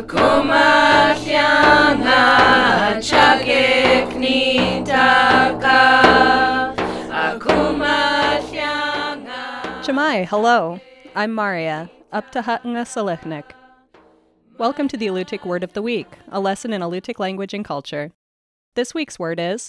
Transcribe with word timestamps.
Ακόμα 0.00 0.66
Chamai, 9.84 10.18
hello. 10.32 10.58
I'm 11.20 11.32
Maria, 11.40 11.78
up 12.18 12.26
to 12.32 12.40
Hatanga 12.46 12.84
Selechnik. 12.94 13.48
Welcome 14.64 14.88
to 14.88 14.96
the 14.96 15.08
Alutiiq 15.10 15.44
Word 15.44 15.64
of 15.64 15.72
the 15.74 15.82
Week, 15.82 16.10
a 16.38 16.40
lesson 16.48 16.72
in 16.72 16.80
Alutiiq 16.86 17.18
language 17.26 17.52
and 17.56 17.64
culture. 17.72 18.06
This 18.78 18.94
week's 18.94 19.18
word 19.18 19.38
is 19.52 19.60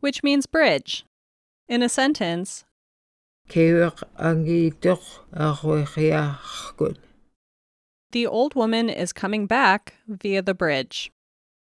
which 0.00 0.22
means 0.22 0.44
bridge. 0.56 0.90
In 1.74 1.80
a 1.82 1.88
sentence, 1.88 2.64
the 8.12 8.26
old 8.26 8.54
woman 8.54 8.88
is 8.88 9.12
coming 9.12 9.46
back 9.46 9.94
via 10.06 10.42
the 10.42 10.54
bridge. 10.54 11.12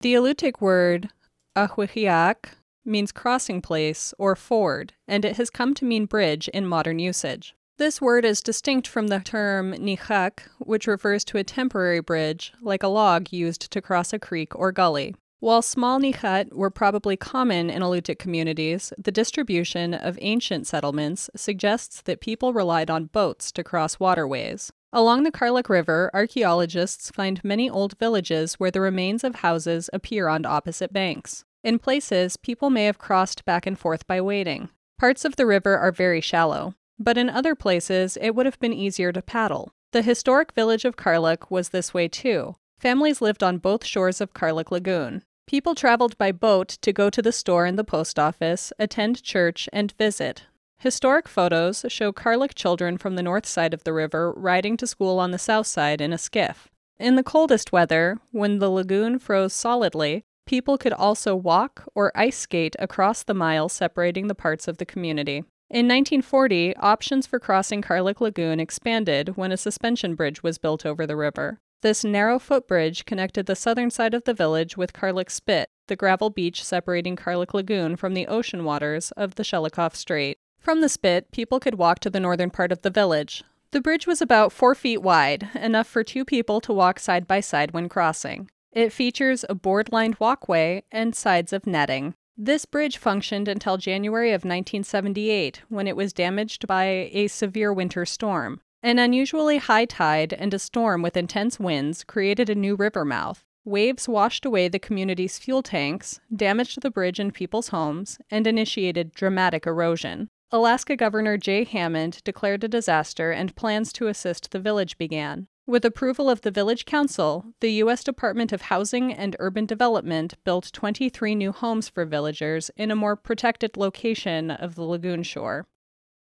The 0.01 0.13
Alutiiq 0.13 0.61
word 0.61 1.09
ahuihiak 1.55 2.49
means 2.85 3.11
crossing 3.11 3.61
place 3.61 4.13
or 4.17 4.35
ford, 4.35 4.93
and 5.07 5.25
it 5.25 5.37
has 5.37 5.49
come 5.49 5.73
to 5.73 5.85
mean 5.85 6.05
bridge 6.05 6.47
in 6.49 6.65
modern 6.65 6.99
usage. 6.99 7.55
This 7.77 8.01
word 8.01 8.25
is 8.25 8.41
distinct 8.41 8.87
from 8.87 9.07
the 9.07 9.19
term 9.19 9.73
nihak, 9.73 10.39
which 10.59 10.87
refers 10.87 11.23
to 11.25 11.37
a 11.37 11.43
temporary 11.43 11.99
bridge, 11.99 12.53
like 12.61 12.81
a 12.81 12.87
log 12.87 13.31
used 13.31 13.71
to 13.71 13.81
cross 13.81 14.13
a 14.13 14.19
creek 14.19 14.55
or 14.55 14.71
gully. 14.71 15.15
While 15.39 15.61
small 15.61 15.99
nihat 15.99 16.53
were 16.53 16.71
probably 16.71 17.15
common 17.15 17.69
in 17.69 17.83
Alutiiq 17.83 18.17
communities, 18.17 18.91
the 18.97 19.11
distribution 19.11 19.93
of 19.93 20.17
ancient 20.21 20.65
settlements 20.65 21.29
suggests 21.35 22.01
that 22.01 22.21
people 22.21 22.53
relied 22.53 22.89
on 22.89 23.05
boats 23.05 23.51
to 23.51 23.63
cross 23.63 23.99
waterways. 23.99 24.71
Along 24.93 25.23
the 25.23 25.31
Karluk 25.31 25.67
River, 25.67 26.09
archaeologists 26.13 27.11
find 27.11 27.43
many 27.43 27.69
old 27.69 27.97
villages 27.97 28.55
where 28.55 28.71
the 28.71 28.81
remains 28.81 29.23
of 29.23 29.35
houses 29.35 29.89
appear 29.91 30.29
on 30.29 30.45
opposite 30.45 30.93
banks. 30.93 31.43
In 31.63 31.77
places, 31.77 32.37
people 32.37 32.69
may 32.69 32.85
have 32.85 32.97
crossed 32.97 33.43
back 33.43 33.65
and 33.65 33.77
forth 33.77 34.07
by 34.07 34.21
wading. 34.21 34.69
Parts 34.97 35.25
of 35.25 35.35
the 35.35 35.45
river 35.45 35.77
are 35.77 35.91
very 35.91 36.21
shallow, 36.21 36.75
but 36.97 37.17
in 37.17 37.29
other 37.29 37.53
places, 37.53 38.17
it 38.21 38.33
would 38.33 38.45
have 38.45 38.59
been 38.59 38.73
easier 38.73 39.11
to 39.11 39.21
paddle. 39.21 39.73
The 39.91 40.01
historic 40.01 40.53
village 40.53 40.85
of 40.85 40.95
Karluk 40.95 41.51
was 41.51 41.69
this 41.69 41.93
way 41.93 42.07
too. 42.07 42.55
Families 42.79 43.21
lived 43.21 43.43
on 43.43 43.57
both 43.57 43.85
shores 43.85 44.21
of 44.21 44.33
Karluk 44.33 44.71
Lagoon. 44.71 45.23
People 45.47 45.75
traveled 45.75 46.17
by 46.17 46.31
boat 46.31 46.77
to 46.81 46.93
go 46.93 47.09
to 47.09 47.21
the 47.21 47.31
store 47.31 47.65
and 47.65 47.77
the 47.77 47.83
post 47.83 48.17
office, 48.17 48.71
attend 48.79 49.21
church, 49.23 49.67
and 49.73 49.93
visit. 49.93 50.43
Historic 50.79 51.27
photos 51.27 51.85
show 51.87 52.13
Karluk 52.13 52.53
children 52.53 52.99
from 52.99 53.15
the 53.15 53.23
north 53.23 53.47
side 53.47 53.73
of 53.73 53.83
the 53.83 53.93
river 53.93 54.31
riding 54.33 54.77
to 54.77 54.85
school 54.85 55.17
on 55.17 55.31
the 55.31 55.39
south 55.39 55.65
side 55.65 56.01
in 56.01 56.13
a 56.13 56.19
skiff. 56.19 56.69
In 56.99 57.15
the 57.15 57.23
coldest 57.23 57.71
weather, 57.71 58.19
when 58.31 58.59
the 58.59 58.69
lagoon 58.69 59.17
froze 59.17 59.53
solidly, 59.53 60.23
people 60.45 60.77
could 60.77 60.93
also 60.93 61.35
walk 61.35 61.83
or 61.95 62.11
ice 62.15 62.37
skate 62.37 62.75
across 62.77 63.23
the 63.23 63.33
mile 63.33 63.69
separating 63.69 64.27
the 64.27 64.35
parts 64.35 64.67
of 64.67 64.77
the 64.77 64.85
community. 64.85 65.43
In 65.69 65.87
1940, 65.87 66.75
options 66.77 67.25
for 67.25 67.39
crossing 67.39 67.81
Karluk 67.81 68.21
Lagoon 68.21 68.59
expanded 68.59 69.35
when 69.35 69.51
a 69.51 69.57
suspension 69.57 70.13
bridge 70.13 70.43
was 70.43 70.59
built 70.59 70.85
over 70.85 71.07
the 71.07 71.17
river. 71.17 71.59
This 71.81 72.03
narrow 72.03 72.37
footbridge 72.37 73.05
connected 73.05 73.47
the 73.47 73.55
southern 73.55 73.89
side 73.89 74.13
of 74.13 74.25
the 74.25 74.33
village 74.33 74.77
with 74.77 74.93
Karluk 74.93 75.29
Spit, 75.29 75.69
the 75.87 75.95
gravel 75.95 76.29
beach 76.29 76.63
separating 76.63 77.15
Karluk 77.15 77.53
Lagoon 77.53 77.95
from 77.95 78.13
the 78.13 78.27
ocean 78.27 78.63
waters 78.63 79.11
of 79.17 79.35
the 79.35 79.43
Shelikof 79.43 79.95
Strait. 79.95 80.37
From 80.67 80.81
the 80.81 80.89
spit, 80.89 81.31
people 81.31 81.61
could 81.61 81.75
walk 81.75 81.99
to 81.99 82.09
the 82.09 82.19
northern 82.19 82.49
part 82.49 82.73
of 82.73 82.81
the 82.81 82.89
village. 82.89 83.41
The 83.71 83.79
bridge 83.79 84.05
was 84.05 84.21
about 84.21 84.51
four 84.51 84.75
feet 84.75 85.01
wide, 85.01 85.49
enough 85.55 85.87
for 85.87 86.03
two 86.03 86.25
people 86.25 86.59
to 86.59 86.73
walk 86.73 86.99
side 86.99 87.25
by 87.25 87.39
side 87.39 87.71
when 87.71 87.87
crossing. 87.87 88.51
It 88.73 88.91
features 88.91 89.45
a 89.47 89.55
board 89.55 89.93
lined 89.93 90.17
walkway 90.19 90.83
and 90.91 91.15
sides 91.15 91.53
of 91.53 91.65
netting. 91.67 92.15
This 92.35 92.65
bridge 92.65 92.97
functioned 92.97 93.47
until 93.47 93.77
January 93.77 94.31
of 94.31 94.43
1978, 94.43 95.61
when 95.69 95.87
it 95.87 95.95
was 95.95 96.11
damaged 96.11 96.67
by 96.67 97.09
a 97.13 97.27
severe 97.27 97.71
winter 97.71 98.05
storm. 98.05 98.59
An 98.83 98.99
unusually 98.99 99.59
high 99.59 99.85
tide 99.85 100.33
and 100.33 100.53
a 100.53 100.59
storm 100.59 101.01
with 101.01 101.15
intense 101.15 101.61
winds 101.61 102.03
created 102.03 102.49
a 102.49 102.55
new 102.55 102.75
river 102.75 103.05
mouth. 103.05 103.45
Waves 103.63 104.09
washed 104.09 104.45
away 104.45 104.67
the 104.67 104.79
community's 104.79 105.39
fuel 105.39 105.63
tanks, 105.63 106.19
damaged 106.35 106.81
the 106.81 106.91
bridge 106.91 107.19
and 107.19 107.33
people's 107.33 107.69
homes, 107.69 108.17
and 108.29 108.45
initiated 108.45 109.13
dramatic 109.13 109.65
erosion. 109.65 110.29
Alaska 110.49 110.95
Governor 110.95 111.35
Jay 111.35 111.65
Hammond 111.65 112.23
declared 112.23 112.63
a 112.63 112.69
disaster 112.69 113.31
and 113.31 113.53
plans 113.57 113.91
to 113.91 114.07
assist 114.07 114.51
the 114.51 114.59
village 114.59 114.97
began. 114.97 115.47
With 115.65 115.83
approval 115.83 116.29
of 116.29 116.39
the 116.39 116.51
Village 116.51 116.85
Council, 116.85 117.47
the 117.59 117.73
U.S. 117.73 118.01
Department 118.01 118.53
of 118.53 118.61
Housing 118.61 119.11
and 119.11 119.35
Urban 119.39 119.65
Development 119.65 120.35
built 120.45 120.71
23 120.71 121.35
new 121.35 121.51
homes 121.51 121.89
for 121.89 122.05
villagers 122.05 122.71
in 122.77 122.91
a 122.91 122.95
more 122.95 123.17
protected 123.17 123.75
location 123.75 124.49
of 124.49 124.75
the 124.75 124.83
lagoon 124.83 125.23
shore. 125.23 125.67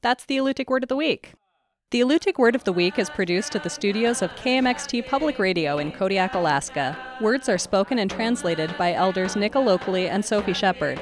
That's 0.01 0.23
the 0.23 0.37
Alutiiq 0.37 0.69
Word 0.69 0.83
of 0.83 0.89
the 0.89 0.95
Week. 0.95 1.33
The 1.91 1.99
Alutiiq 1.99 2.37
Word 2.37 2.55
of 2.55 2.63
the 2.63 2.71
Week 2.71 2.97
is 2.97 3.09
produced 3.09 3.53
at 3.57 3.63
the 3.63 3.69
studios 3.69 4.21
of 4.21 4.31
KMXT 4.35 5.07
Public 5.07 5.39
Radio 5.39 5.77
in 5.77 5.91
Kodiak, 5.91 6.35
Alaska. 6.35 6.97
Words 7.19 7.49
are 7.49 7.57
spoken 7.57 7.99
and 7.99 8.09
translated 8.09 8.73
by 8.77 8.93
elders 8.93 9.35
Nick 9.35 9.55
Alokli 9.55 10.07
and 10.07 10.23
Sophie 10.23 10.53
Shepard. 10.53 11.01